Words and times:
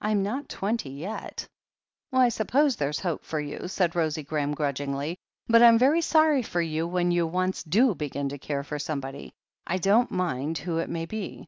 I'm 0.00 0.24
not 0.24 0.48
twenty 0.48 0.90
yet." 0.90 1.46
"I 2.12 2.30
suppose 2.30 2.74
there's 2.74 2.98
hope 2.98 3.24
for 3.24 3.38
you," 3.38 3.68
said 3.68 3.94
Rosie 3.94 4.24
Graham 4.24 4.54
grudgingly. 4.54 5.18
"But 5.46 5.62
I'm 5.62 5.78
very 5.78 6.00
sorry 6.00 6.42
for 6.42 6.60
you 6.60 6.84
when 6.84 7.12
you 7.12 7.28
once 7.28 7.62
do 7.62 7.94
begin 7.94 8.28
to 8.30 8.38
care 8.38 8.64
for 8.64 8.80
somebody— 8.80 9.34
I 9.68 9.76
don't 9.78 10.10
mind 10.10 10.58
who 10.58 10.78
it 10.78 10.90
may 10.90 11.06
be." 11.06 11.46